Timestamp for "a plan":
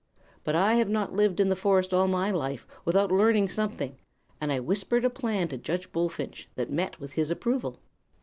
5.05-5.47